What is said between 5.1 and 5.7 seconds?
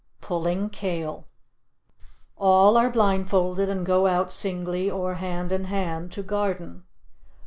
hand in